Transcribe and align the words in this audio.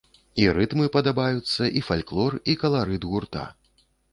І 0.43 0.45
рытмы 0.57 0.87
падабаюцца, 0.95 1.69
і 1.81 1.85
фальклор, 1.91 2.41
і 2.55 2.59
каларыт 2.65 3.01
гурта. 3.11 3.47